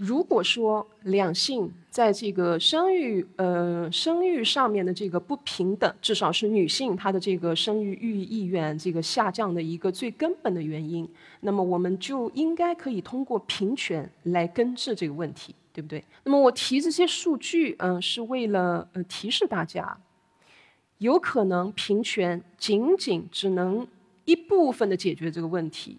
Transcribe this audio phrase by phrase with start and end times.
[0.00, 11.06] 如果说两性在这个生育呃生育上面的这个不平等，至少是女性她的这个生育欲意愿这个下降的一个最根本的原因，
[11.40, 16.02] 那么我们就应该可以通过平权来根治这个问题，对不对？
[16.24, 19.98] 那么我提这些数据，嗯，是为了呃提示大家，
[20.96, 23.86] 有可能平权仅仅只能
[24.24, 25.98] 一部分的解决这个问题。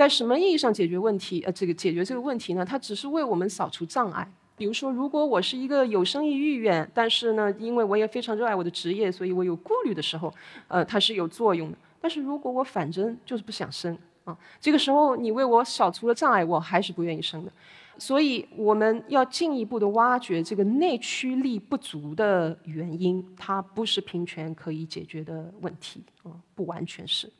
[0.00, 1.42] 在什么意义上解决问题？
[1.42, 2.64] 呃，这个解决这个问题呢？
[2.64, 4.26] 它只是为我们扫除障碍。
[4.56, 10.32] 比如说，如果我是一个有生育意愿，但是呢，因为我也非常热爱我的职业，所以我有顾虑的时候，
[10.68, 11.76] 呃，它是有作用的。
[12.00, 13.94] 但是如果我反正就是不想生
[14.24, 17.52] 啊，这个时候你为我扫除了障碍，我还是不愿意生的。
[17.98, 27.30] 所以我们要进一步的挖掘这个内驱力不足的原因，它不是平权可以解决的问题啊，不完全是。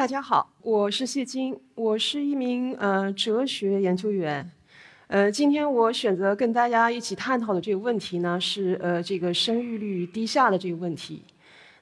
[0.00, 4.50] 大家好，我是谢金，我是一名呃哲学研究员。
[5.08, 11.22] 呃，今天我选择跟大家一起探讨的这个问题呢，是呃这个生育率低下的这个问题。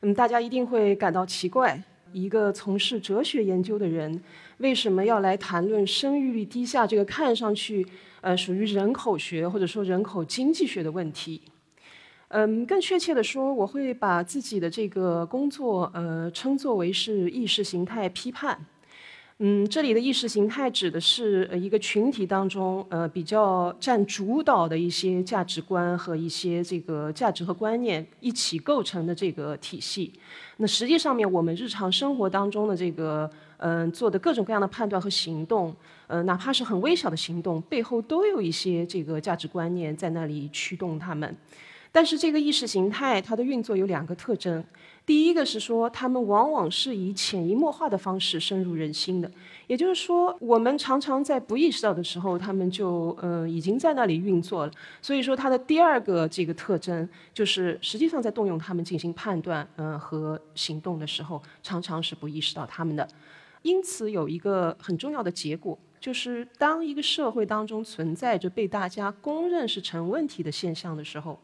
[0.01, 1.81] 嗯，大家一定会感到奇怪，
[2.13, 4.21] 一个从事哲学研究的人，
[4.57, 7.87] 为什么要来谈论生育率低下这个看上去
[8.21, 11.41] 呃属于人口学或者说人口经济学的问题？
[12.29, 18.67] 嗯，更确切的说，我会把自己的这个工作，呃，称作为是意识形态批判。
[19.39, 30.13] 嗯，这里的意识形态指的是一个群体当中，呃，比较占主导的一些价值观和一些这个价值和观念一起构成的这个体系。
[30.59, 35.75] 那实际上面，我们日常生活当中的这个，嗯，做的各种各样的判断和行动，
[36.09, 41.35] 呃，哪怕是很微小的行动，背后都有一些这个价值观念在那里驱动他们。
[41.91, 44.63] 但是这个意识形态它的运作有两个特征，
[45.07, 49.31] 第一个是说他们往往是以潜移默化的方式深入人心的，
[49.67, 54.73] 也就是说我们常常在不意识到的时候，他们就呃已经在那里运作了。
[55.01, 63.09] 所以说它的第二个这个特征就是实际上在动用他们进行判断嗯和行动的时候，常常是不意识到他们的。
[63.63, 71.41] 因此有一个很重要的结果，就是当一个社会当中存在着被大家公认是成问题的现象的时候。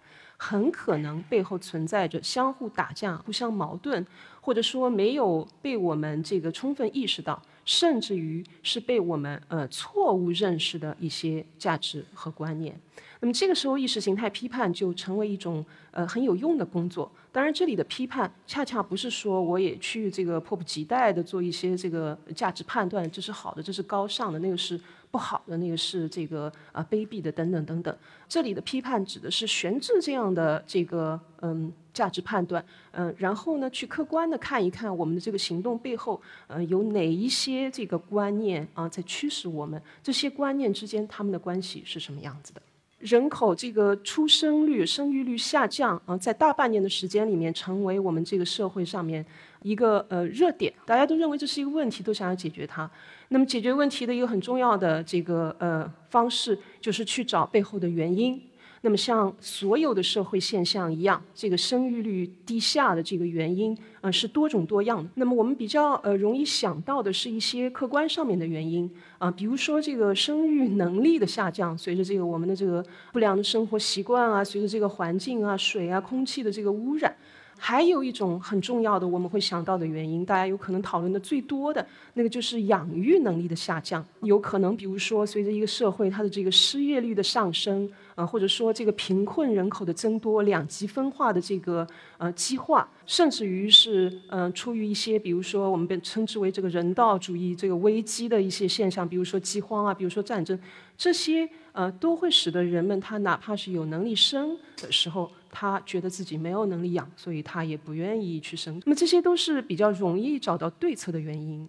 [0.47, 4.07] 很可能背后存在着相互打架、互相矛盾，
[4.43, 12.79] 或者说没有被我们这个充分意识到，甚至于是被我们呃错误认识的一些价值和观念。
[13.21, 17.11] 那么这个时候，意识形态批判就成为一种呃很有用的工作。
[17.33, 24.79] 当然，这里的批判恰恰不是说我也去这个迫不及待的做一些这个价值判断，这是好的，这是高尚的，那个是。
[25.15, 27.97] 不好的那个是这个啊卑鄙的等等等等，
[28.29, 42.61] 这里的批判指的是悬置这样的这个嗯价值判断，嗯，然后呢去客观的看一看我们的这个行动背后，嗯有哪一些这个观念啊在驱使我们，这些观念之间他们的关系是什么样子的？
[43.05, 49.25] 人口这个出生率、生育率下降啊，在大半年的时间里面，成为我们这个社会上面
[49.61, 52.91] 一个呃热点，大家都认为这是一个问题，都想要解决它。
[53.29, 58.41] 那么解决问题的一个很重要的这个呃方式，就是去找背后的原因。
[58.85, 65.09] 那么像所有的社会现象一样，这个生育率低下的这个原因，呃是多种多样的。
[65.15, 77.17] 那么我们比较呃容易想到的是一些客观上面的原因啊，比如说这个生育能力的下降，随着这个我们的这个不良的生活习惯啊，随着这个环境啊、水啊、空气的这个污染。
[77.57, 84.05] 还有一种很重要的我们会想到的原因，大家有可能讨论的最多的那个就是养育能力的下降。
[84.23, 91.87] 有可能，比如说随着一个社会它的这个失业率的上升，呃，或者说这个贫困人口的增多、两极分化的这个
[92.19, 100.59] 呃激化，甚至于是嗯出于一些比如说我们被称之为这个人道主义这个危机的一些现象，比如说饥荒啊，比如说战争，
[100.97, 105.31] 这些呃都会使得人们他哪怕是有能力生的时候。
[105.57, 108.83] 他觉得自己没有能力养，所以他也不愿意去生。
[108.85, 111.69] 那么这些都是比较容易找到对策的原因。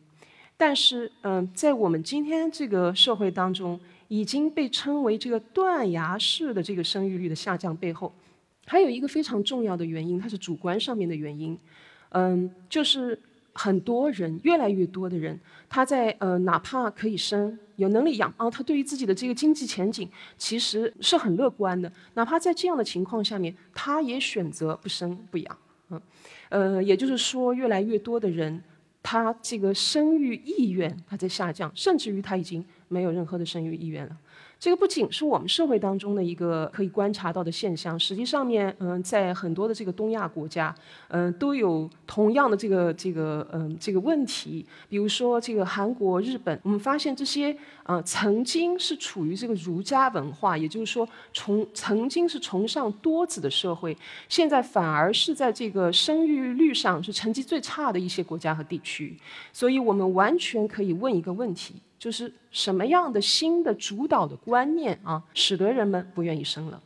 [0.57, 8.13] 但是，嗯，在我们今天这个社会当中，已经被称为这个断崖式的这个生育率的下降背后，
[8.65, 11.57] 还有一个非常重要的原因，它是主观上面的原因。
[12.09, 13.19] 嗯，就是。
[13.57, 21.89] 很多人，越来越多的人，他在呃，哪怕可以生，有能力养啊，他对于自己的这个经济前景其实是很乐观的。
[22.15, 25.57] 哪怕在这样的情况下面，他也选择不生不养。
[25.89, 26.01] 嗯，
[26.49, 28.61] 呃，也就是说，越来越多的人，
[29.01, 34.17] 他这个生育意愿他在下降，甚至于他已经没有任何的生育意愿了。
[34.57, 40.73] 这个不仅是我们社会当中的一个可以观察到的现象，实际上面，嗯，在很多的这个东亚国家，
[41.09, 44.65] 嗯，都有同样的这个这个嗯这个问题。
[44.87, 53.95] 比如说这个韩国、日本，我们发现这些呃曾经是处于这个儒家文化，也就是说从曾经是崇尚多子的社会，
[54.29, 59.15] 现在反而是在这个生育率上是成绩最差的一些国家和地区。
[59.51, 61.75] 所以我们完全可以问一个问题。
[62.05, 66.79] 就是什么样的新的主导的观念啊，使得人们不愿意生了？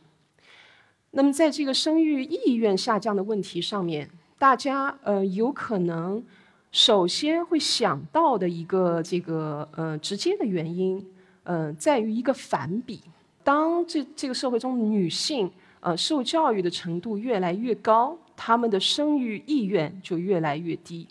[1.10, 4.08] 那么，在这个生育意愿下降的问题上面，
[4.38, 6.24] 大家呃有可能
[6.72, 11.06] 首先会想到的一个这个呃直接的原因，
[11.42, 13.02] 嗯，在于一个反比。
[13.44, 15.50] 当这这个社会中女性
[15.80, 21.06] 呃受教育的程度越来越高，她们的生育意愿就越来越低。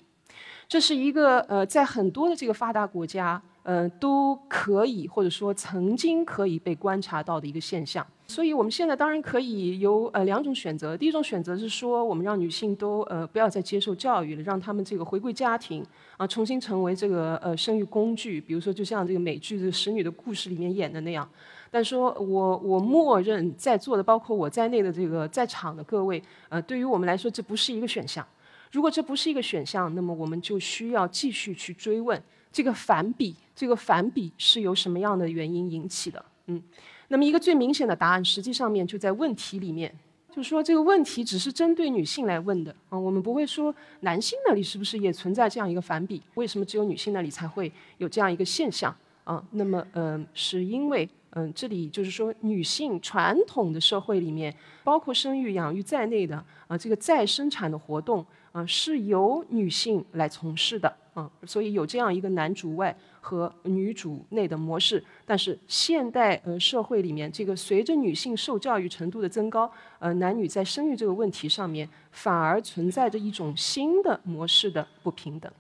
[0.68, 3.40] 这是一个呃在很多的这个发达国家。
[3.70, 8.04] 呃，都可以，或者说曾经可以被观察到的一个现象。
[8.26, 10.98] 所以，我们现在当然可以有呃两种选择。
[10.98, 15.86] 第一种选择是说，我们让女性都呃不要再接受教育了，让她们这个回归家庭
[16.18, 18.42] 啊，重新成为这个呃生育工具。
[18.42, 21.30] 比如说，就像这个美剧《这个使女的故事》里面演的那样。
[21.70, 26.20] 但说我我默认在座的，包括我在内的这个在场的各位，
[26.50, 28.26] 呃，对于我们来说，这不是一个选项。
[28.72, 32.20] 如果这不是一个选项，那么我们就需要继续去追问。
[32.52, 36.24] 这个反比，这个反比是由什么样的原因引起的？
[36.48, 36.62] 嗯，
[37.10, 39.94] 那么一个最明显的答案，实际上面就在问题里面，
[40.32, 46.22] 就是说这个问题只是针对女性来问的啊，我们不会说男性那里是不是也存在这样一个反比？
[46.34, 49.44] 为什么只有女性那里才会有这样一个现象啊？
[49.52, 54.52] 那么，嗯，是因为，嗯，这里就是说女性传统的社会里面，
[54.84, 60.92] 包括生育、养育在内的啊，这个再生产的活动啊，是由女性来从事的。
[61.20, 69.70] 嗯，所以有这样一个男主外和女主内的模式，但是现代呃社会里面，这个随着女性受教育程度的增高，
[70.00, 75.52] 呃，男女在生育这个问题上面，反而存在着一种新的模式的不平等。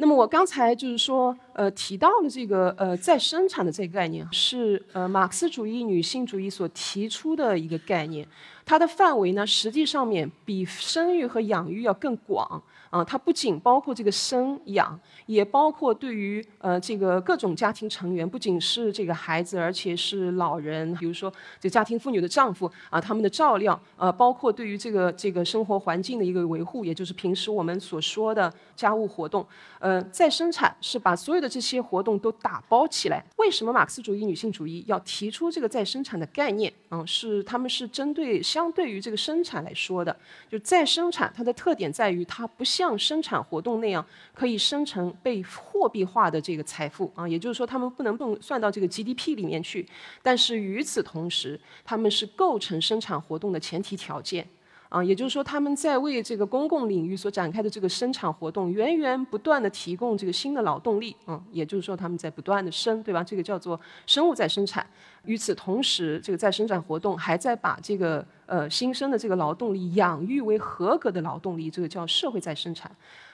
[0.00, 8.24] 那么我刚才就是说，呃，提到了这个呃再生产的这个概念，是呃马克思主义女性主义所提出的一个概念，
[8.64, 12.62] 它的范围呢，实际上面比生育和养育要更广。
[12.90, 21.30] 啊，它不仅包括这个生养，也包括对于呃这个各种家庭成员，不仅是这个孩子，而且是老人，比如说
[21.60, 29.46] 这家庭妇女的丈夫啊，他们的照料，呃，包括对于这个这个生活环境的一个维护，也就是平时我们所说的家务活动，
[29.80, 33.22] 呃，再生产是把所有的这些活动都打包起来。
[33.36, 36.72] 为什么马克思主义女性主义要提出这个再生产的概念？
[36.90, 40.16] 嗯，是他们是针对相对于这个生产来说的，
[40.48, 42.64] 就再生产它的特点在于它不。
[42.78, 49.84] 像生产活动那样可以生成被货币化的这个财富啊，也就是说，他们不能不算到这个 GDP 里面去。
[50.22, 54.46] 但是与此同时，他们是构成生产活动的前提条件
[54.88, 63.22] 啊，也就是说，他们在为这个公共领域所展开的这个生产活动源源不断地提供这个新的劳动力嗯，也就是说，他们在不断的生，对吧？
[63.22, 64.86] 这个叫做生物再生产。
[65.26, 72.90] 与此同时，这个再生产活动还在把这个呃新生的这个劳动力养育为合格的劳动力，这个叫社会再生产。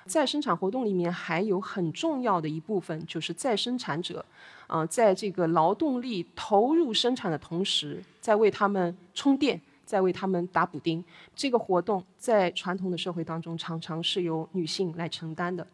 [0.07, 4.23] 再生产活动里面还有很重要的一部分，就是再生产者，
[4.67, 11.05] 啊，在这个劳动力投入生产的同时，在为他们充电，在为他们打补丁。
[11.35, 15.67] 这个活动在传统的社会当中，常常是由女性来承担的。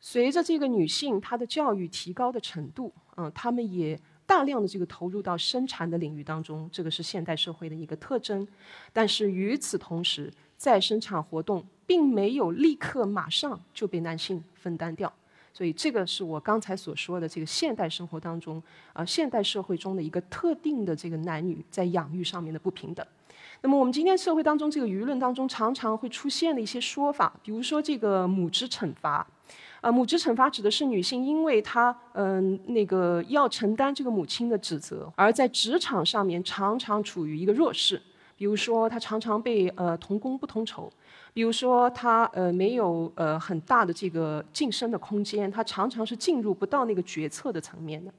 [0.00, 4.00] 随着这个女性她的教育提高的程度，嗯，她们也。
[4.28, 8.46] 大量的这个投入到生产的领域当中，这个是现代社会的一个特征。
[8.92, 15.10] 但是与此同时，在生产活动并没有立刻马上就被男性分担掉。
[15.58, 18.62] 所以这个是我刚才所说的这个现代生活当中，
[18.92, 23.04] 啊，现代社会中的一个特定的这个男女在养育上面的不平等。
[23.62, 29.26] 那么我们今天社会当中这个舆论当中常常会出现的一些说法，比如说这个母职惩罚。
[29.80, 38.00] 啊，母职惩罚指的是女性，因为她嗯那个要承担这个母亲的指责，而在职场上面常常处于一个弱势。
[38.36, 40.88] 比如说，她常常被呃同工不同酬；
[41.38, 48.12] 比如说，他呃没有呃很大的这个晋升的空间，他常常是进入不到那个决策的层面的。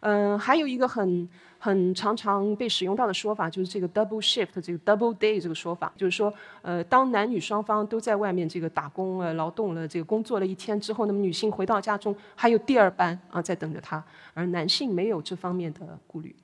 [0.00, 1.28] 嗯，还有一个很
[1.58, 14.02] 很常常被使用到的说法，就是这个 double shift，这个 double day 这个说法，就是说，呃，当男女双方都在外面这个打工呃劳动了，这个工作了一天之后，那么女性回到家中还有第二班啊在等着她，
[14.32, 16.34] 而男性没有这方面的顾虑。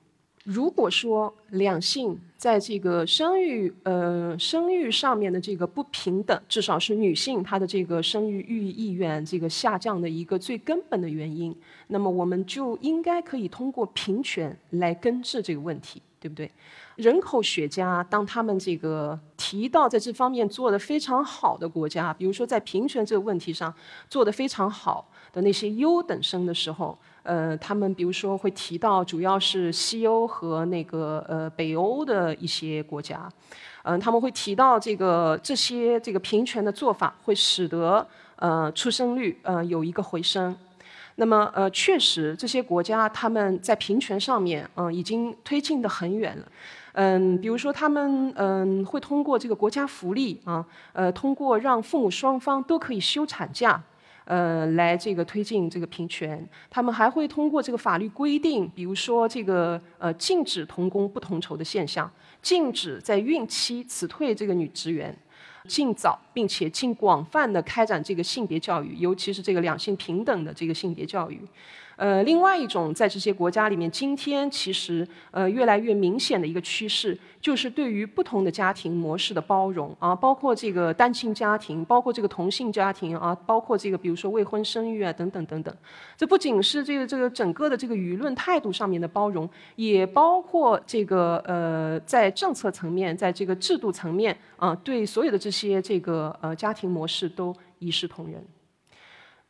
[0.43, 11.55] 如果说两性在这个生育呃生育上面的这个不平等，至少是女性她的这个生育欲意愿这个下降的一个最根本的原因，
[11.87, 16.49] 那么我们就应该可以通过平权来根治这个问题，对不对？
[16.95, 23.71] 人口学家当他们这个提到在这方面做得非常好的国家，比如说在平权这个问题上
[24.09, 26.97] 做得非常好的那些优等生的时候。
[27.23, 33.31] 呃，他们比如说会提到，主要是西欧和那个呃北欧的一些国家，
[33.83, 38.05] 嗯，他们会提到这个这些这个平权的做法会使得
[38.37, 40.55] 呃出生率呃有一个回升。
[41.15, 46.45] 那么呃，确实这些国家他们在平权上面嗯已经推进的很远了。
[46.93, 53.81] 嗯，比如说他们嗯会通过这个国家福利啊，呃，通过让父母双方都可以休产假。
[54.25, 62.09] 呃，来这个推进这个平权，他们还会通过这个法律规定，比如说这个呃禁止同工不同酬的现象，
[62.41, 65.17] 禁止在孕期辞退这个女职员，
[65.67, 71.41] 尽早并且尽广泛的开展这个性别教育，尤其是这个两性平等的这个性别教育。
[72.01, 85.71] 呃，另外一种在这些国家里面，今天其实呃越来越明显的一个趋势，就是对于不同的家庭模式的包容啊，包括这个单亲家庭，包括这个同性家庭啊，包括这个比如说未婚生育啊等等等等。
[86.17, 98.43] 这不仅是这个这个整个的这个舆论态度上面的包容，也包括这个呃在政策层面，在这个制度层面啊，对所有的这些这个呃家庭模式都一视同仁。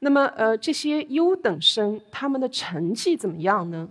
[0.04, 3.88] 那么，呃，这些优等生他们的成绩怎么样呢？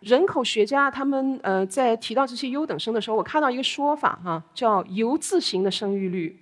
[0.00, 6.38] 人口学家他们呃在提到这些优等生的时候，我看到一个说法哈，叫“游字型的生育率”。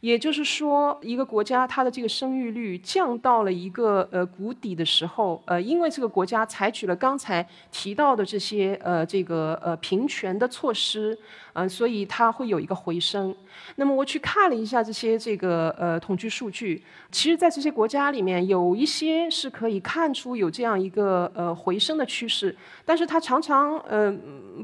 [0.00, 11.18] 也就是说，一个国家它的这个生育率降到了一个呃谷底的时候，呃，因为这个国家采取了刚才提到的这些呃这个呃平权的措施，
[11.54, 13.34] 嗯，所以它会有一个回升。
[13.76, 24.14] 那么我去看了一下这些这个呃统计数据，其实，在这些国家里面，有一些是可以看出有这样一个呃回升的趋势，但是它常常呃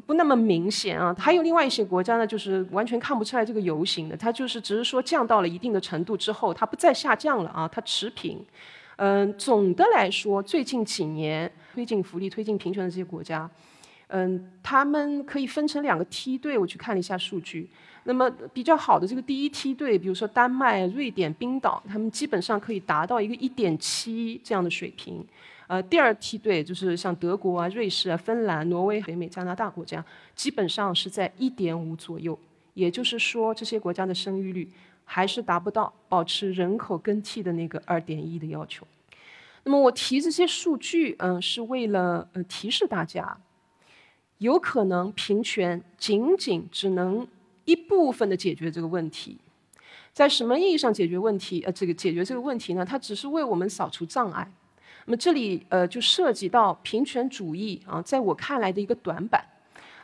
[0.05, 1.15] 不那么明显啊。
[1.19, 5.27] 还有另外一些国家呢，就是完全看不出来这个游行的，它就是只是说降。
[5.31, 8.45] 到了一定的程度之后，它不再下降了啊，它持平。
[8.97, 13.49] 嗯，总的来说，最近几年推进福利、推进平权的这些国家，
[14.11, 16.59] 嗯，他们可以分成两个梯队。
[16.59, 17.69] 我去看了一下数据，
[18.05, 25.25] 那么比较好的这个第一梯队，比如说丹麦、瑞典、冰岛，他们基本上可以达到一个一点七这样的水平。
[25.67, 32.39] 呃，第二梯队就是像德国啊、瑞士啊、芬兰、挪威、北美、加拿大国家，基本上是在一点五左右。
[32.75, 34.69] 也就是说，这些国家的生育率。
[35.13, 38.87] 还是达不到保持人口更替的那个二点一的要求。
[39.65, 43.37] 那么我提这些数据，嗯，是为了呃提示大家，
[44.41, 47.27] 有可能平权仅仅只能
[47.67, 49.37] 一部分的解决这个问题。
[50.15, 51.63] 在什么意义上解决问题？
[51.63, 52.83] 呃，这个解决这个问题呢？
[52.85, 54.51] 它只是为我们扫除障碍。
[55.05, 59.45] 那么这里呃就涉及到平权主义啊，在我看来的一个短板。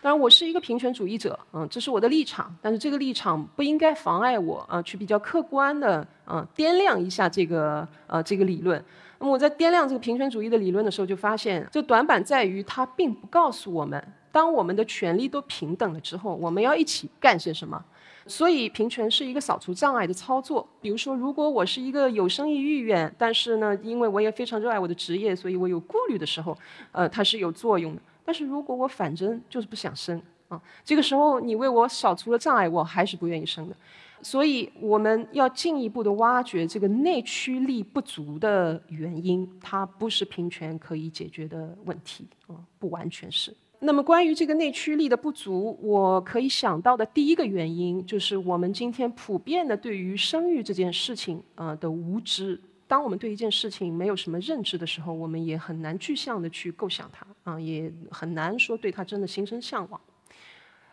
[0.02, 2.54] 当然，我是一个平权主义者，嗯，这是我的立场。
[2.60, 8.82] 但是这个立场不应该妨碍我啊，去比较客观的啊掂量一下这个呃这个理论。
[9.18, 17.84] 那么我在掂量这个平权主义的理论的时候，就发现这短板在于它并不告诉我们，当我们的权利都平等了之后，我们要一起干些什么。
[18.28, 20.66] 所以平权是一个扫除障碍的操作。
[20.80, 26.58] 比如说，如果我是一个有生育意愿，但是呢，因为我也非常热爱我的职业，所以我有顾虑的时候，
[26.90, 28.02] 呃，它是有作用的。
[28.24, 33.76] 但是如果我反正就是不想生啊，这个时候你为我扫除了障碍，我还是不愿意生的。
[34.22, 43.54] 所以我们要进一步的挖掘这个内驱力不足的原因，它不是平权可以解决的问题啊，不完全是。
[43.86, 52.60] 那么关于这个内驱力的不足，我可以想到的第一个原因，就是我们今天普遍的对于生育这件事情啊的无知。
[52.88, 60.00] 当我们对一件事情没有什么认知的时候，我们也很难具象的去构想它，啊，也很难说对它真的心生向往。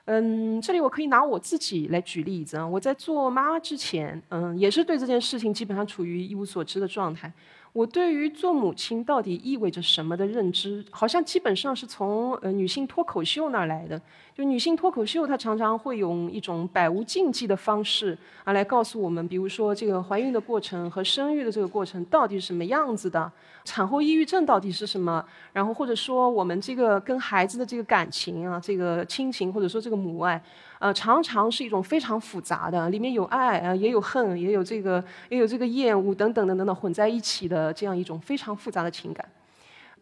[0.06, 7.34] 嗯，这里我可以拿我自己来举例子啊，我在做妈之前，嗯，也是对这件事情基本上处于一无所知的状态。
[7.74, 14.00] 我对于做母亲到底意味着什么的认知，好像基本上是从呃女性脱口秀那儿来的。
[14.36, 23.32] 就女性脱口秀，它常常会用一种百无禁忌的方式啊来告诉我们，比如说这个怀孕的过程和生育的这个过程到底是什么样子的，
[23.63, 30.41] 产后抑郁症到底是什么，然后或者说我们这个跟孩子的这个感情啊，这个亲情或者说这个母爱，
[30.79, 39.25] 呃，常常是一种非常复杂的，里面有爱啊，也有恨，也有这个也有这个厌恶等等等等的混在一起的这样一种非常复杂的情感。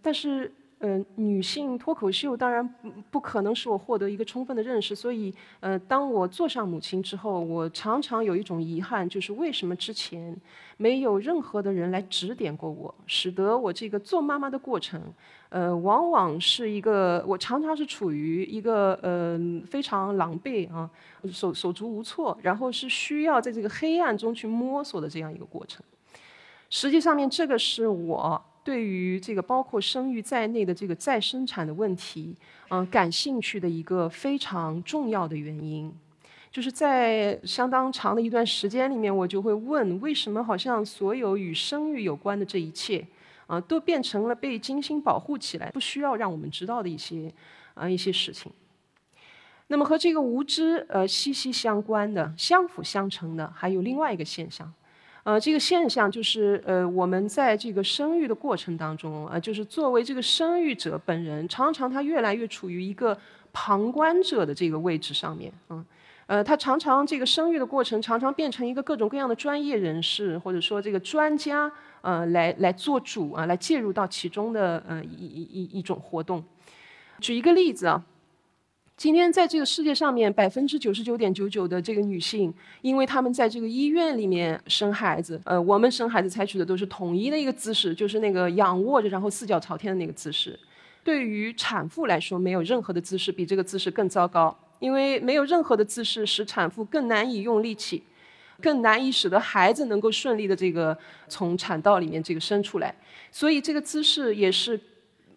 [0.02, 0.52] 但是
[0.84, 10.36] 嗯，女性脱口秀当然不不可能使我获得一个充分的认识，所以，呃，当我做上母亲之后，我常常有一种遗憾，就是为什么之前
[10.78, 15.00] 没有任何的人来指点过我，使得我这个做妈妈的过程，
[15.50, 20.90] 呃，往往是一个我常常是处于一个呃非常狼狈啊，
[21.32, 25.84] 手手足无措，然后是需要在这个黑暗中去摸索的这样一个过程。
[26.72, 28.44] 实际上面，这个是我。
[28.64, 32.36] 对于这个包括生育在内的这个再生产的问题，
[32.70, 35.92] 嗯，感兴趣的一个非常重要的原因，
[36.52, 43.04] 就是在相当长的一段时间里面，我就会问：为什么好像所有与生育有关的这一切，
[43.48, 47.34] 啊，都变成了被精心保护起来，不需要让我们知道的一些
[47.74, 48.52] 啊一些事情？
[49.68, 54.72] 那么和这个无知呃息息相关的、相辅相成的，还有另外一个现象。
[55.24, 63.16] 呃，这个现象就是，呃，我们在这个生育的过程当中，呃，就是作为这个生育者本人，常常他越来越处于一个
[63.54, 65.86] 旁观者的这个位置上面，嗯，
[66.26, 76.44] 呃，他常常这个生育的过程常常变成一个各种各样的专业人士或者说这个专家，呃，来来做主啊，来介入到其中的呃一一一一种活动。
[77.20, 78.04] 举一个例子啊。
[78.98, 90.58] 今天在这个世界上面，百分之九十九点九九的这个女性，因为她们在这个医院里面生孩子，呃，我们生孩子采取的都是统一的一个姿势，就是那个仰卧着，然后四脚朝天的那个姿势。
[91.04, 98.04] 对于产妇来说，没有任何的姿势比这个姿势更糟糕，因为没有任何的姿势使产妇更难以用力气，
[98.62, 100.96] 更难以使得孩子能够顺利的这个
[101.28, 102.96] 从产道里面这个生出来。
[103.32, 104.80] 所以这个姿势也是。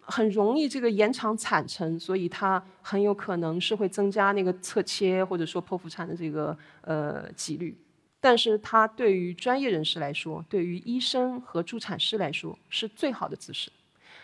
[0.07, 7.75] 很容易这个延长产程，所以它很有可能是会增加那个侧切或者说剖腹产的这个呃几率。
[8.21, 13.71] 但是它对于专业人士来说，对于医生和助产师来说是最好的姿势，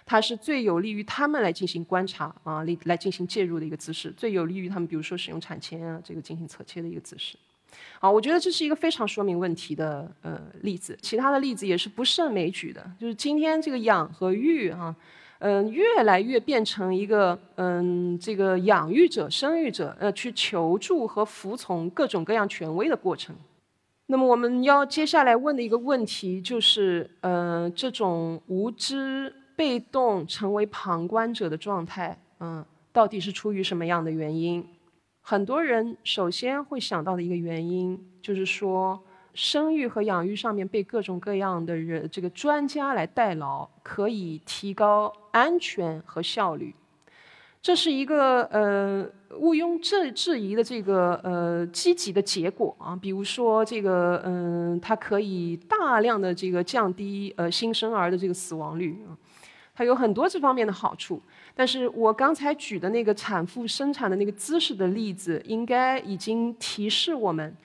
[0.06, 7.38] 它是最有利于他们来进行观察啊，来来进行介入的一个姿势，最有利于他们比如说使用产钳啊这个进行侧切的一个姿势。
[8.00, 14.96] 好，我觉得这是一个非常说明问题的呃例子，其他的例子也是不胜枚举的，就是今天这个养和育啊。
[15.44, 23.36] 嗯，越来越变成一个嗯，这个养育者、生育者呃，去求助和服从各种各样权威的过程。
[24.06, 34.64] 那么，我们要接下来问的一个问题就是，呃，这种无知、被动、成为旁观者的状态，嗯，到底是出于什么样的原因？
[35.22, 39.02] 很多人首先会想到的一个原因就是说。
[39.34, 46.76] 生育和养育上面被各种各样的人这个专家来代劳，可以提高安全和效率，
[47.62, 52.94] 这是一个呃毋庸置置疑的这个呃积极的结果啊。
[52.96, 59.16] 比如说这个嗯，它可以大量的这个降低呃新生儿的这个死亡率啊，
[59.74, 61.22] 它有很多这方面的好处。
[61.56, 67.56] 但是我刚才举的那个产妇生产的那个姿势的例子，应该已经提示我们。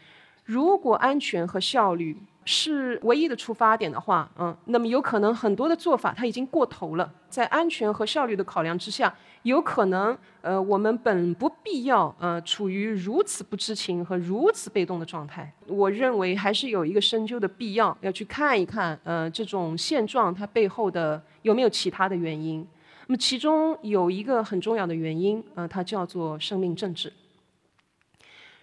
[0.46, 7.12] 如果安全和效率是唯一的出发点的话，嗯，那么有可能很多的做法它已经过头了。
[7.28, 15.52] 在安全和效率的考量之下，有可能，呃，我们本不必要，呃，处于如此不知情和如此被动的状态。
[15.66, 22.64] 我认为还是有一个深究的必要，要去看一看，呃，这种现状它背后的有没有其他的原因。
[23.09, 27.12] 那么其中有一个很重要的原因，呃，它叫做生命政治。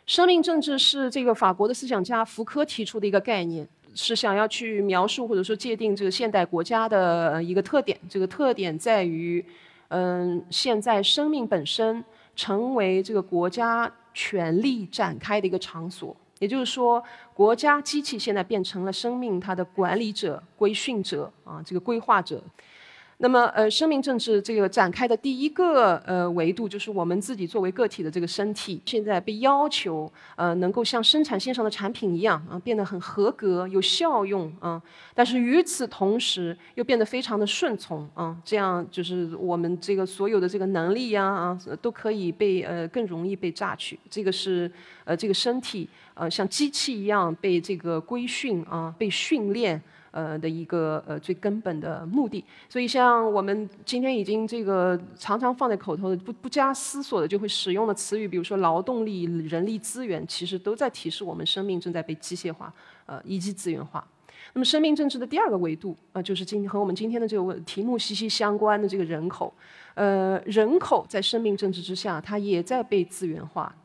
[0.06, 7.98] 生命政治是这个法国的思想家福柯提出的一个概念，是想要去描述或者说界定这个现代国家的一个特点。
[8.10, 9.44] 这个特点在于，
[9.88, 12.04] 嗯，现在生命本身
[12.36, 16.16] 成为这个国家权力展开的一个场所。
[16.40, 17.02] 也就是说，
[17.34, 22.44] 国家机器现在变成了生命它的管理者、规训者啊，这个规划者。
[23.20, 34.82] 那么，呃，生命政治这个展开的第一个呃维度，就是我们自己作为个体的这个身体，现在被要求呃能够像生产线上的产品一样啊，变得很合格、有效用啊。
[35.14, 43.98] 但是与此同时，又变得非常的顺从啊，这样就是我们这个所有的这个能力呀啊，都可以被呃更容易被榨取。
[44.10, 44.70] 这个是
[45.06, 49.82] 呃这个身体呃像机器一样被这个规训啊，被训练。
[50.14, 62.72] 呃的一个呃最根本的目的，所以像我们今天已经这个常常放在口头的不不加思索的就会使用的词语，比如说劳动力、人力资源，其实都在提示我们生命正在被机械化，
[63.08, 64.08] 呃以及资源化。
[64.54, 69.52] 那么生命政治的第二个维度啊，就是今和我们今天的这个题目息息相关的这个人口，
[69.96, 73.76] 呃人口在生命政治之下，它也在被资源化。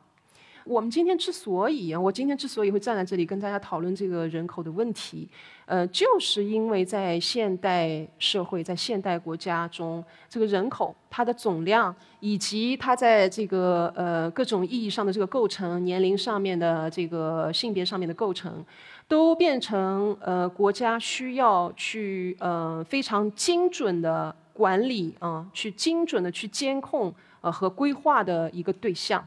[0.68, 5.26] 我们今天之所以，我今天之所以会站在这里跟大家讨论这个人口的问题，
[5.64, 18.62] 呃，就是因为在现代社会，在现代国家中，这个人口它的总量以及它在这个呃各种意义上的这个构成，年龄上面的这个性别上面的构成，
[19.08, 29.26] 都变成呃国家需要去呃非常精准的管理啊，去精准的去监控呃和规划的一个对象。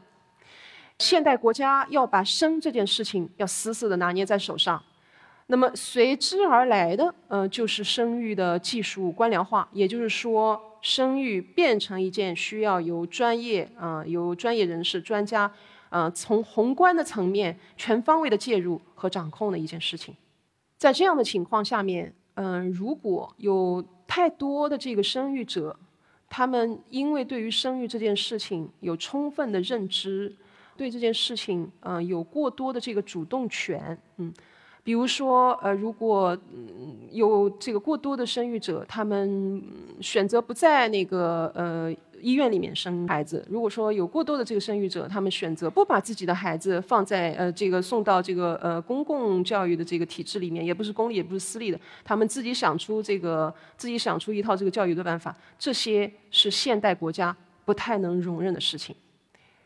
[1.02, 4.80] 现代国家要把生这件事情要死死的拿捏在手上，
[5.48, 15.50] 那么随之而来的，呃，就是生育的技术官僚化，也就是说，生育变成一件需要由专业啊，由专业人士、专家，
[15.90, 20.14] 呃，从宏观的层面全方位的介入和掌控的一件事情。
[20.78, 25.76] 在这样的情况下面，嗯，如果有太多的这个生育者，
[26.28, 30.36] 他们因为对于生育这件事情有充分的认知。
[30.76, 34.32] 对这件事情，嗯，有过多的这个主动权，嗯，
[34.82, 36.36] 比如说，呃，如果
[37.10, 39.62] 有这个过多的生育者，他们
[40.00, 58.94] 选择不在那个呃医院里面生孩子；如果说有过多的这个生育者，他们选择不把自己的孩子放在呃这个送到这个呃公共教育的这个体制里面，也不是公立，也不是私立的，他们自己想出这个自己想出一套这个教育的办法，这些是现代国家不太能容忍的事情。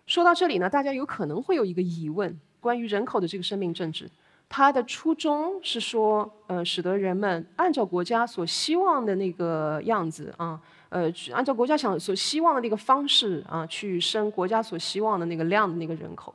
[0.06, 4.08] 说到这里呢，大家有可能会有一个疑问：关于人口的这个生命政治，
[4.48, 16.32] 它的初衷是说，呃，使得人们按照国家所希望的那个样子啊，呃，按照国家想所希望的那个方式啊，去生国家所希望的那个量的那个人口。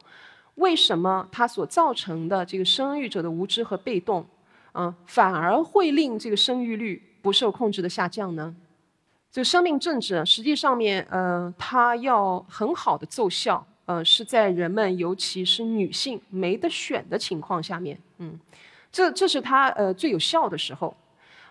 [0.56, 4.26] 为什么它所造成的这个生育者的无知和被动，
[4.74, 8.54] 啊，反而会令这个生育率不受控制的下降呢？
[9.32, 18.38] 就生命政治实际上面，呃，它要很好的奏效，呃，是在人们尤其是女性没得选的情况下面，嗯，
[18.92, 20.94] 这这是它呃最有效的时候。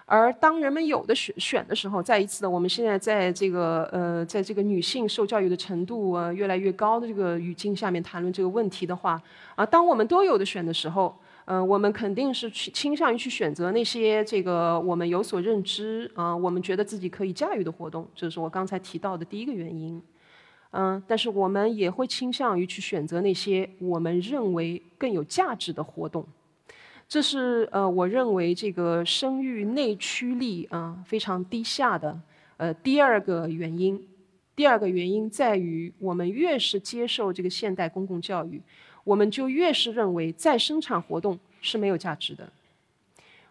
[0.04, 9.22] 而当人们有的选选的时候，再一次的，我们现在在这个呃，在这个女性受教育的程度呃越来越高的这个语境下面谈论这个问题的话，
[9.54, 11.16] 啊，当我们都有的选的时候。
[11.52, 20.00] 嗯，我们肯定是去倾向于去选择那些这个我们有所认知啊，我们觉得自己可以驾驭的活动，这是我刚才提到的第一个原因。
[20.70, 26.24] 嗯，但是我们也会倾向于去选择那些我们认为更有价值的活动，
[27.08, 32.16] 这是呃，我认为这个生育内驱力啊非常低下的
[32.58, 34.00] 呃第二个原因。
[34.54, 38.62] 第二个原因在于，我们越是接受这个现代公共教育。
[39.10, 42.48] 我们就越是认为再生产活动是没有价值的。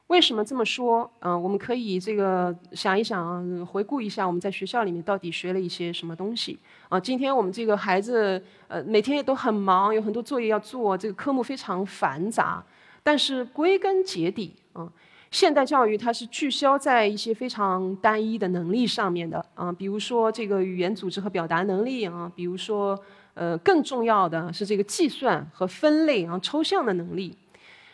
[0.08, 1.12] 为什么这么说？
[1.20, 6.98] 嗯，我们可以这个想一想，回顾一下我们在学校里面到底学了一些什么东西啊？
[6.98, 12.64] 今天我们这个孩子呃每天也都很忙，有很多作业要做，这个科目非常繁杂。
[13.04, 14.90] 但是归根结底，啊，
[15.30, 22.98] 现代教育它是聚焦在一些非常单一的能力上面的啊，比如说这个语言组织和表达能力啊，比如说。
[23.40, 27.34] 呃，更重要的是这个计算和分类啊，抽象的能力。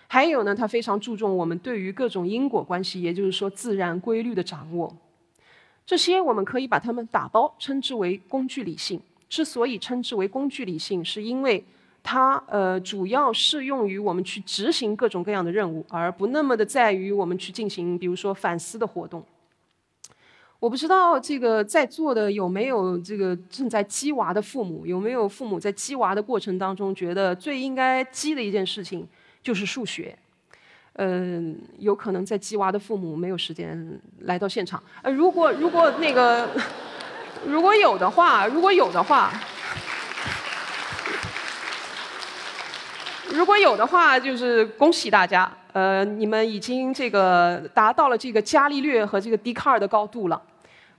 [0.07, 4.91] 还有呢，它非常注重我们对于各种因果关系，也就是说自然规律的掌握。
[5.85, 8.99] 这些我们可以把它们打包称之为工具理性。
[9.29, 11.63] 之所以称之为工具理性，是因为
[12.01, 19.23] 它呃主要适用于我们去执行各种各样的任务，而不那么的在于我们去进行，比如说反思的活动。
[20.59, 29.07] 我不知道这个在座的有没有这个正在鸡娃的父母，有没有父母在鸡娃的过程当中觉得最应该鸡的一件事情
[29.43, 30.17] 就是数学？
[30.93, 34.81] 嗯，有可能在鸡娃的父母没有时间来到现场。
[35.01, 36.49] 呃，如果如果那个
[37.45, 39.33] 如果有的话，如果有的话，
[43.35, 50.41] 如果有的话，就是恭喜大家，呃，你们已经这个达到了这个伽利略和这个笛卡尔的高度了。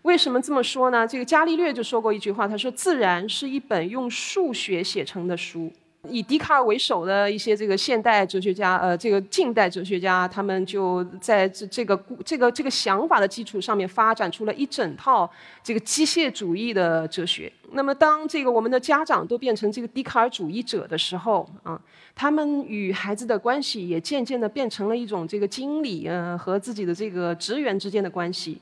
[0.03, 1.09] 为什么这么说呢？
[1.09, 5.73] 这个伽利略就说过一句话，他说：“自然是一本用数学写成的书。”
[6.09, 15.31] 以笛卡尔为首的一些这个现代哲学家，呃，这个近代哲学家，他们就在这这个这个这个想法的基础上面发展出了一整套
[15.63, 17.53] 这个机械主义的哲学。
[17.73, 21.81] 那么，当这个我们的家长都变成这个笛卡尔主义者的时候，啊，
[22.15, 28.61] 他们与孩子的关系也渐渐的变成了一种这个经理，呃，和自己的这个职员之间的关系。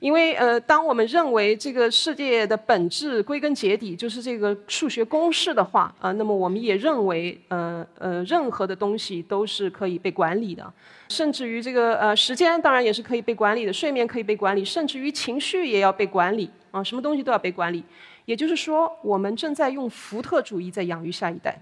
[0.00, 10.72] 因为呃，当我们认为这个世界的本质归根结底就是这个数学公式的话啊，那么我们也认为呃呃，任何的东西都是可以被管理的，
[11.10, 17.84] 甚至于这个呃时间当然也是可以被管理的，睡眠可以被管理，甚至于情绪也要被管理啊，什么东西都要被管理。
[18.24, 21.60] 也就是说，我们正在用福特主义在养育下一代。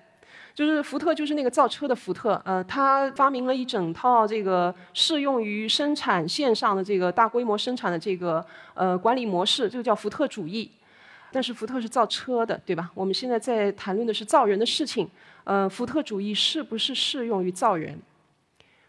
[0.58, 8.44] 就是福特，就是那个造车的福特，呃，他发明了一整套这个适用于生产线上的这个大规模生产的这个
[8.74, 10.68] 呃管理模式，这个叫福特主义。
[11.30, 12.90] 但是福特是造车的，对吧？
[12.92, 15.08] 我们现在在谈论的是造人的事情。
[15.44, 17.96] 呃，福特主义是不是适用于造人？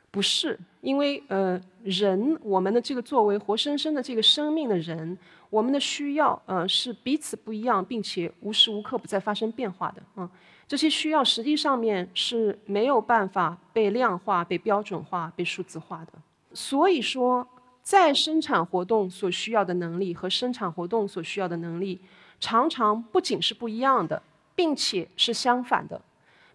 [0.09, 5.15] 不是，因为呃，人我们的这个作为活生生的这个生命的人，
[5.51, 10.01] 我们的需要呃是彼此不一样，并且无时无刻不在发生变化的。
[10.15, 10.27] 嗯，
[10.69, 16.13] 这些需要实际上面是没有办法被量化、被标准化、被数字化的。
[16.53, 17.47] 所以说，
[17.81, 21.99] 在生产活动所需要的能力和生产活动所需要的能力，
[22.39, 24.21] 常常不仅是不一样的，
[24.53, 25.99] 并且是相反的。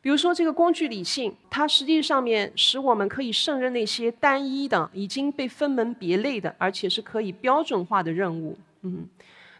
[0.00, 8.56] 比如说，这个工具理性，它实际上面使我们可以胜任那些单一的、已经被分门别类的，而且是可以标准化的任务。
[8.82, 9.08] 嗯。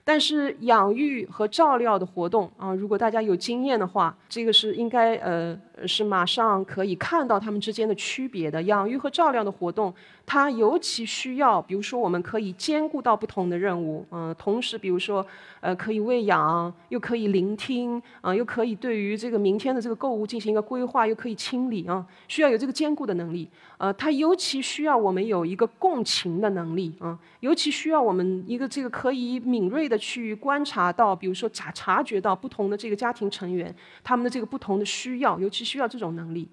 [0.05, 8.63] 但是养育和照料的活动啊，如果大家有经验的话，这个是应该呃是马上可以看到他们之间的区别的。
[8.63, 9.93] 养育和照料的活动，
[10.25, 15.27] 它尤其需要，比如说我们可以兼顾到不同的任务，嗯，同时比如说
[15.61, 23.49] 呃可以喂养，又可以聆听，啊，又可以对于这个明天的这个购物进行一个规划，又可以清理啊，需要有这个兼顾的能力。
[23.77, 36.49] 呃，它尤其需要我们有一个共情的能力啊，尤其需要我们一个这个可以敏锐的去观察到，比如说察察觉到不同的这个家庭成员他们的这个不同的需要，尤其需要这种能力。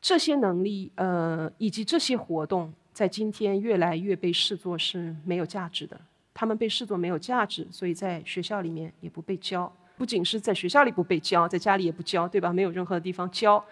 [0.00, 5.98] 这些能力呃以及这些活动，在今天越来越被视作是没有价值的，
[6.34, 9.72] 他们被视作没有价值，所以在学校里面也不被教。
[9.96, 12.52] 不仅是在学校里不被教，在家里也不教，对吧？
[12.52, 13.64] 没有任何的地方教。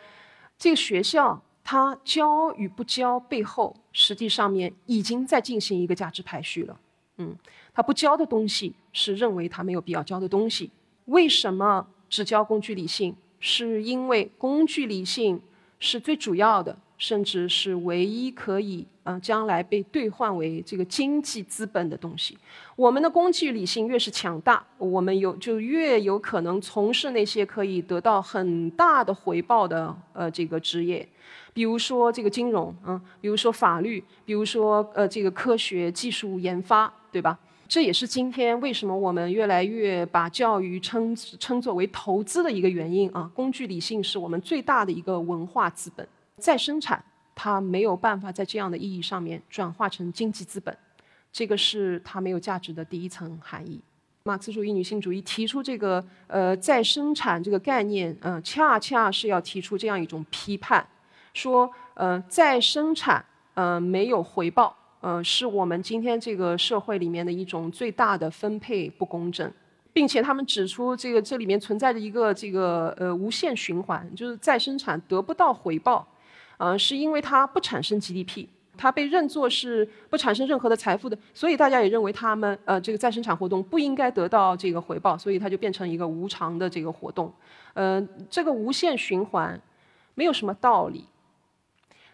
[0.56, 1.42] 这个学校。
[1.64, 6.76] 它教与不教背后，实际上面已经在进行一个价值排序了。
[7.18, 7.36] 嗯，
[7.72, 10.72] 他不教的东西是认为他没有必要教的东西。
[11.04, 13.14] 为什么只教工具理性？
[13.42, 15.38] 是因为工具理性
[15.78, 16.78] 是最主要的。
[16.98, 22.38] 甚至是唯一可以呃将来被兑换为这个经济资本的东西。
[22.76, 31.04] 我们的工具理性越是强大，我们有就越有可能从事那些可以得到很大的回报的呃这个职业，
[31.52, 37.36] 比如说这个金融，嗯，比如说法律，比如说呃这个科学技术研发，对吧？
[37.72, 43.30] 这也是今天为什么我们越来越把教育称称作为投资的一个原因啊。
[43.34, 46.06] 工具理性是我们最大的一个文化资本。
[46.36, 47.02] 再生产，
[47.34, 50.76] 它没有办法在这样的意义上面转化成经济资本，
[51.32, 53.80] 这个是它没有价值的第一层含义。
[54.24, 60.86] 马克思主义女性主义提出这个呃再生产这个概念，嗯，恰恰是要提出这样一种批判，
[61.32, 69.52] 说呃再生产呃没有回报，呃是我们今天这个社会里面的一种最大的分配不公正。
[69.94, 76.08] 并且他们指出，这个这里面存在着一个这个呃无限循环，就是再生产得不到回报。
[76.56, 87.30] 呃，是因为它不产生 GDP，它被认作是不产生任何的财富的，所以大家也认为他们呃这个再生产活动不应该得到这个回报，所以它就变成一个无偿的这个活动。
[87.74, 89.60] 呃，这个无限循环
[90.14, 91.04] 没有什么道理，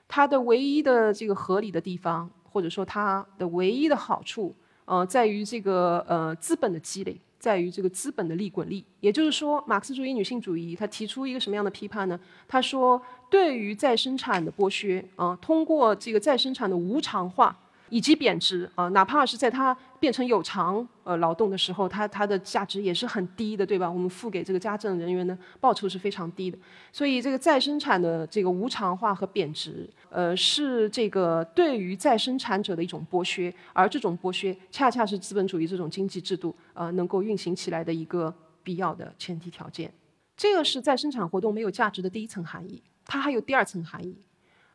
[0.09, 7.21] 它的唯一的这个合理的地方，或者说它的唯一的好处，呃，在于这个呃资本的积累。
[7.39, 12.19] 在于这个资本的利滚利，也就是说，马克思主义女性主义它提出一个什么样的批判呢？
[12.49, 17.57] 他说，对于再生产的剥削啊，通过这个再生产的无偿化。
[17.91, 23.91] 以及贬值啊，哪怕是在它变成有偿呃劳动的时候，它它的价值也是很低的，对吧？
[23.91, 26.59] 我们付给这个家政人员的报酬是非常低的，
[26.93, 39.93] 所以这个再生产的这个无偿化和贬值，呃，是这个对于再生产者的一种剥削，而这种剥削恰恰是资本主义这种经济制度呃能够运行起来的一个必要的前提条件。
[40.37, 44.17] 这个是再生产活动没有价值的第一层含义，它还有第二层含义，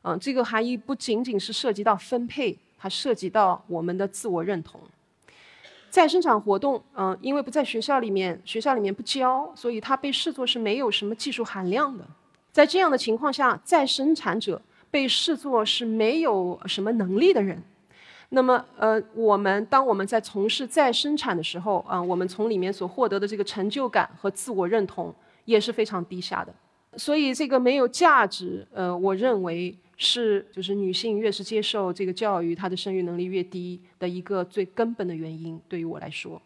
[0.02, 2.60] 嗯，这个含义不仅仅是涉及到分配。
[2.84, 4.78] 它涉及到我们的自我认同。
[5.90, 12.04] 再生产活动，嗯，因为不在学校里面，学校里面不教，所以它被视作是没有什么技术含量的。
[12.52, 17.64] 在这样的情况下，再生产者被视作是没有什么能力的人。
[18.28, 25.16] 那么，呃，我们当我们在从事再生产的时候，啊，我们从里面所获得的这个成就感和自我认同
[25.46, 26.54] 也是非常低下的。
[26.98, 29.74] 所以，这个没有价值，呃，我认为。
[29.96, 35.60] 是，就是女性越是接受这个教育，她的生育能力越低的一个最根本的原因。
[35.70, 36.42] 对于我来说，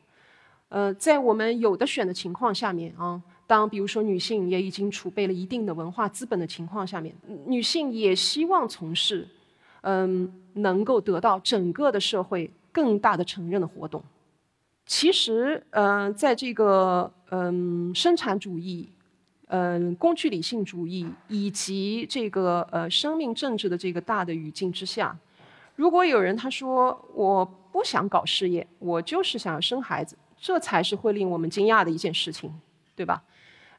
[0.69, 9.27] 呃，在我们有的选的情况下面啊，当比如说女性也已经储备了一定的文化资本的情况下面，女性也希望从事，
[9.81, 14.03] 嗯，能够得到整个的社会更大的承认的活动。
[14.85, 18.89] 其实，呃，在这个嗯生产主义。
[19.49, 25.17] 嗯，工具理性主义以及这个呃生命政治的这个大的语境之下，
[25.75, 32.51] 如果有人他说我不想搞事业，我就是想要生孩子，这才是会令我们惊讶的一件事情，
[32.93, 33.23] 对吧？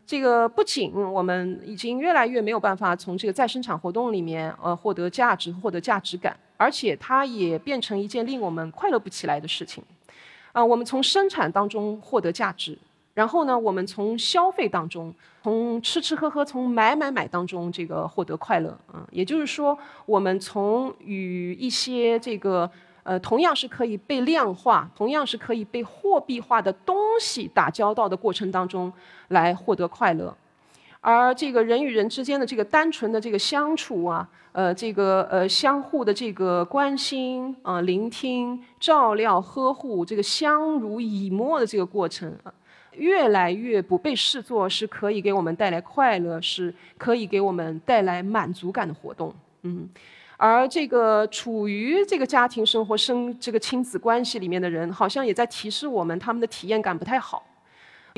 [0.07, 9.85] 这个不仅我们已经越来越没有办法从这个再生产活动里面呃获得价值、获得价值感，而且它也变成一件令我们快乐不起来的事情。
[10.53, 12.79] 啊，我们从生产当中获得价值。
[13.19, 19.77] 然后呢，我们从消费当中，从吃吃喝喝，从买买买当中，这个获得快乐，啊，也就是说，
[20.07, 22.71] 我们从与一些这个
[23.03, 28.93] 呃同样是可以被量化、同样是可以被货币化的东西打交道的过程当中
[29.27, 30.33] 来获得快乐，
[31.01, 42.35] 而这个人与人之间的这个单纯的这个相处啊，呃，这个呃相互的这个关心啊、聆听、照料、呵护，这个相濡以沫的这个过程。
[42.93, 49.33] 越来越不被视作是可以给我们带来快乐，是可以给我们带来满足感的活动。
[49.63, 49.89] 嗯，
[50.37, 57.45] 而这个处于这个家庭生活、生这个亲子关系里面的人，好像也在提示我们，他们的体验感不太好。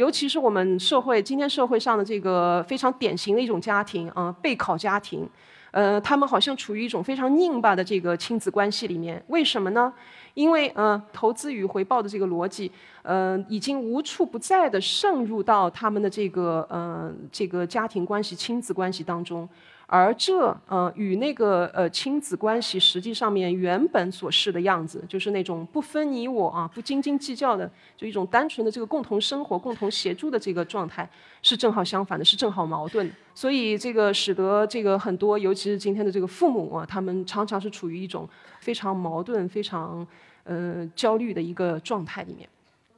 [0.00, 5.28] 尤其是我们社会今天社会上的这个非常典型的一种家庭啊，备考家庭。
[5.72, 9.22] 呃，他们好像处于一种非常拧巴的这个亲子关系里面。
[9.28, 9.92] 为什么呢？
[10.32, 19.46] 因为呃，投资与回报的这个逻辑，呃，已经无处不在的渗入到他们的这个呃这个家庭关系、亲子关系当中。
[19.92, 31.10] 而这呃与那个呃亲子关系实际上面原本所示的样子，就是那种不分你我啊，不斤斤计较的，就一种单纯的这个共同生活、共同协助的这个状态，
[31.42, 33.10] 是正好相反的，是正好矛盾。
[33.34, 38.28] 所以这个使得这个很多，尤其是今天的这个父母啊，他们常常是处于一种
[38.60, 40.06] 非常矛盾、非常
[40.44, 42.48] 呃焦虑的一个状态里面。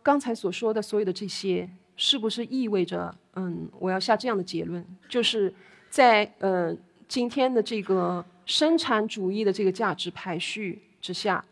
[0.02, 5.50] 刚才所说的所有的这些，是不是意味着嗯，我要下这样的结论，就是？
[5.92, 6.74] 在呃
[7.06, 11.44] 今天的这个生产主义的这个价值排序之下，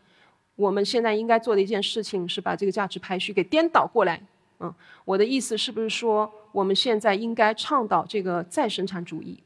[0.55, 4.19] 我们现在应该做的一件事情是把这个价值排序给颠倒过来。
[4.59, 4.73] 嗯，
[5.05, 9.37] 我的意思是不是说我们现在应该倡导这个再生产主义？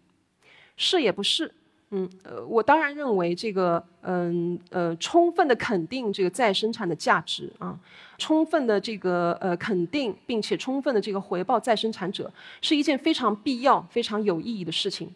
[0.78, 1.54] 是也不是。
[1.96, 7.80] 嗯，呃，我当然认为这个，嗯，呃，充分的肯定这个再生产的价值啊，
[8.18, 12.30] 充分的这个呃肯定，并且充分的这个回报再生产者，
[12.62, 15.10] 是一件非常必要、非常有意义的事情，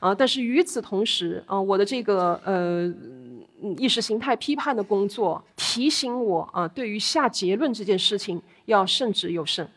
[0.00, 2.90] 啊，但是与此同时，啊，我的这个呃
[3.76, 9.68] 意识形态批判的工作提醒我啊，对于下结论这件事情要慎之又慎。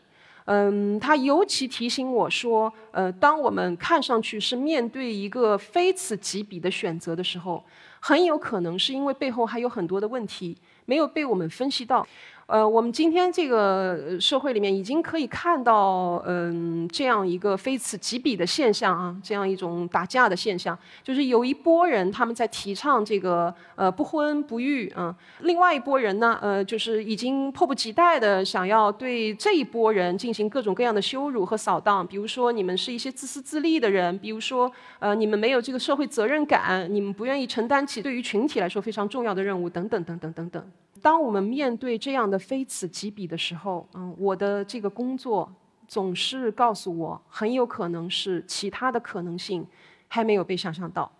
[0.46, 7.62] 嗯，他尤其提醒我说，呃，当我们看上去是面对一个非此即彼的选择的时候，
[8.00, 12.06] 很有可能是因为背后还有很多的问题没有被我们分析到。
[12.46, 40.64] 呃，我们今天这个社会里面已经可以看到，嗯，这样一个非此即彼的现象啊，这样一种打架的现象，就是有一波人他们在提倡这个呃不婚不育啊，另外一波人呢，呃，就是已经迫不及待的想要对这一波人进行各种各样的羞辱和扫荡，比如说你们是一些自私自利的人，比如说呃你们没有这个社会责任感，你们不愿意承担起对于群体来说非常重要的任务，等等等等等等。
[41.02, 45.52] 当我们面对这样的非此即彼的时候，嗯，我的这个工作
[45.86, 49.66] 总是告诉我，很有可能是其他的可能性
[50.08, 51.10] 还没有被想象到。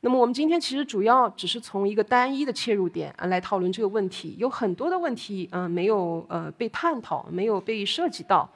[0.00, 8.48] 那么我们今天其实主要只是从一个单一的切入点来讨论这个问题，有很多的问题嗯没有呃被探讨，没有被涉及到。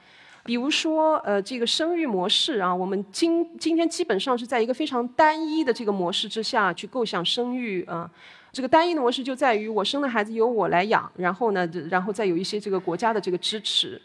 [0.45, 8.11] 比如说呃这个生育模式啊，我们今今天基本上是在一个非常单一的这个模式之下去构想生育啊。
[8.57, 14.01] 这个单一的模式就在于我生的孩子由我来养，然后呢，然后再有一些这个国家的这个支持。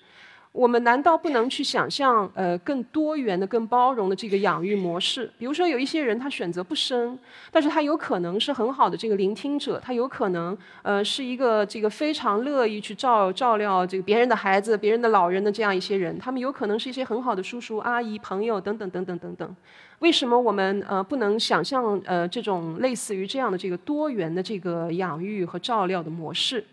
[0.51, 5.31] 我们难道不能去想象呃更多元的、更包容的这个养育模式？
[5.37, 7.17] 比如说有一些人他选择不生，
[7.49, 19.55] 但是他有可能是很好的这个聆听者，他有可能呃是一个这个非常乐意去照照料这个别人的孩子、别人的老人的这样一些人，他们有可能是一些很好的叔叔阿姨、朋友等等等等等等。
[20.01, 26.65] 为什么我们呃不能想象呃这种类似于这样的这个多元的这个养育和照料的模式？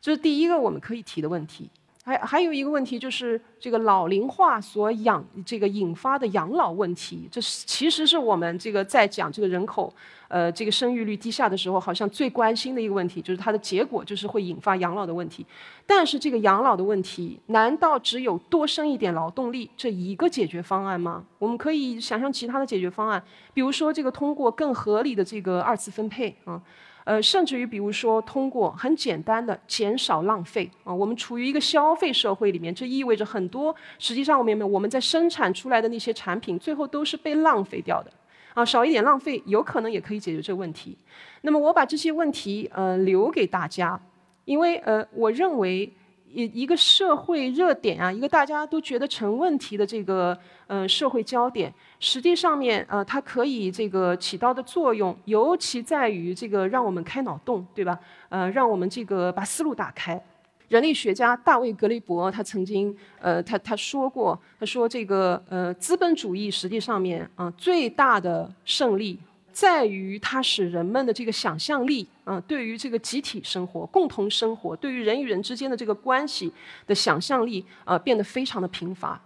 [0.00, 1.68] 这是第一个我们可以提的问题。
[2.04, 9.90] 还还有一个问题就是这个老龄化所养这个引发的养老问题，这是其实是我们这个在讲这个人口，
[10.28, 15.46] 呃，这个生育率低下的时候，好像最关心的一个问题，就是它的结果就是会引发养老的问题。
[15.86, 21.24] 但是这个养老的问题，难道只有多生一点劳动力这一个解决方案吗？
[21.38, 23.24] 我们可以想象其他的解决方案，
[23.54, 26.60] 比如说这个通过更合理的这个二次分配啊。
[27.04, 38.10] 呃，甚至于比如说通过很简单的减少浪费啊，我们处于一个消费社会里面，这意味着很多实际上我们没有我们在生产出来的那些产品最后都是被浪费掉的
[38.54, 40.96] 啊，少一点浪费有可能也可以解决这个问题。
[41.42, 44.00] 那么我把这些问题呃留给大家，
[44.44, 45.92] 因为呃我认为。
[46.34, 57.98] 一一个社会热点啊，一个大家都觉得成问题的这个嗯社会焦点，实际上面呃它可以这个起到的作用，尤其在于这个让我们开脑洞，对吧？
[58.28, 60.20] 呃，让我们这个把思路打开。
[60.68, 69.18] 人类学家大卫格雷伯他曾经呃他他说过，他说这个呃资本主义实际上面啊最大的胜利。
[69.54, 76.52] 在于它使人们的这个想象力，啊，对于这个集体生活、共同生活，对于人与人之间的这个关系
[76.88, 79.20] 的想象力，啊，变得非常的贫乏。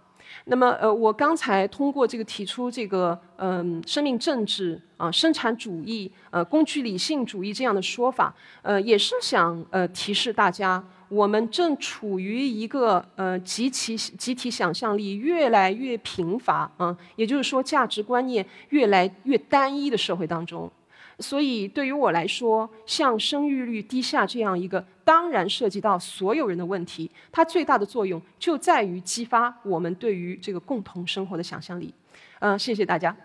[0.45, 10.83] 那么，呃，我刚才通过这个提出这个，嗯，生命政治啊，生产主义，呃，工具理性主义这样的说法，呃，也是想呃提示大家。
[11.09, 20.71] 我们正处于一个呃极其集体想象力越来越贫乏啊，也就是说价值观念越来越单一的社会当中，
[21.17, 31.93] 所以对于我来说，像生育率低下这样一个当然涉及到所有人的问题，它最大的作用就在于激发我们对于这个共同生活的想象力。
[32.39, 33.15] 嗯，谢谢大家。